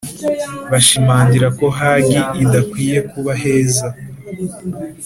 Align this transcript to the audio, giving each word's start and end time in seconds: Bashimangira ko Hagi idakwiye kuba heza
Bashimangira 0.71 1.47
ko 1.57 1.65
Hagi 1.77 2.19
idakwiye 2.43 2.97
kuba 3.11 3.31
heza 3.41 3.87